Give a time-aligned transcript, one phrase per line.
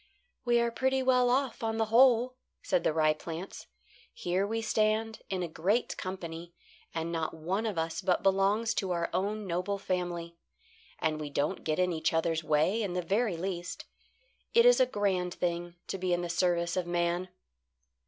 [0.45, 3.67] "We are pretty well off on the whole," said the rye plants.
[4.11, 6.55] "Here we stand in a great company,
[6.91, 10.37] and not one of us but belongs to our own noble family.
[10.97, 13.85] And we don't get in each other's way in the very least.
[14.55, 17.29] It is a grand thing to be in the service of man."